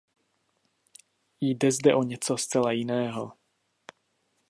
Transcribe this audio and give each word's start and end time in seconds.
Jde 1.41 1.71
zde 1.71 1.95
o 1.95 2.03
něco 2.03 2.37
zcela 2.37 2.71
jiného. 2.71 3.37